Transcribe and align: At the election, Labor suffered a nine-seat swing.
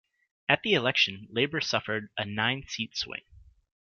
At 0.49 0.63
the 0.63 0.73
election, 0.73 1.27
Labor 1.29 1.61
suffered 1.61 2.09
a 2.17 2.25
nine-seat 2.25 2.97
swing. 2.97 3.21